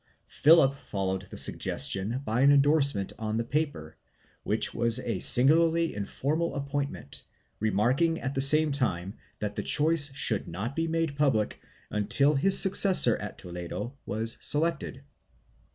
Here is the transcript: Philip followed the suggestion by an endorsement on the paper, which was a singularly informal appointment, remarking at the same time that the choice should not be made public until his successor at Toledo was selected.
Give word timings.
Philip 0.25 0.73
followed 0.77 1.27
the 1.29 1.37
suggestion 1.37 2.23
by 2.25 2.41
an 2.41 2.51
endorsement 2.51 3.13
on 3.19 3.37
the 3.37 3.43
paper, 3.43 3.95
which 4.41 4.73
was 4.73 4.97
a 4.97 5.19
singularly 5.19 5.93
informal 5.93 6.55
appointment, 6.55 7.21
remarking 7.59 8.19
at 8.19 8.33
the 8.33 8.41
same 8.41 8.71
time 8.71 9.13
that 9.37 9.55
the 9.55 9.61
choice 9.61 10.11
should 10.15 10.47
not 10.47 10.75
be 10.75 10.87
made 10.87 11.15
public 11.15 11.61
until 11.91 12.33
his 12.33 12.57
successor 12.57 13.15
at 13.17 13.37
Toledo 13.37 13.95
was 14.07 14.39
selected. 14.41 15.03